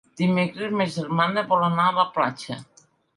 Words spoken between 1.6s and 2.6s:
anar a la platja.